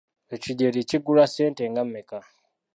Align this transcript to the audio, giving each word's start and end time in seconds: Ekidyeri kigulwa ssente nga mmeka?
Ekidyeri 0.35 0.79
kigulwa 0.89 1.25
ssente 1.27 1.63
nga 1.71 1.83
mmeka? 1.85 2.19